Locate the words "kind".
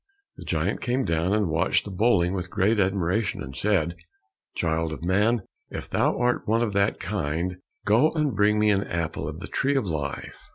6.99-7.57